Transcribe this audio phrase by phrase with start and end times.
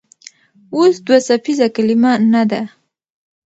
[0.75, 2.61] اوس دوه څپیزه کلمه نه ده.